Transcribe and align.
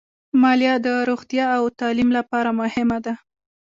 مالیه 0.41 0.75
د 0.85 0.87
روغتیا 1.09 1.45
او 1.57 1.65
تعلیم 1.79 2.09
لپاره 2.17 2.49
مهمه 2.61 2.97
ده. 3.05 3.13